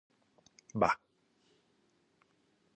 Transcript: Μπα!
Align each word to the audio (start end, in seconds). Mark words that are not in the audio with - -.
Μπα! 0.73 0.87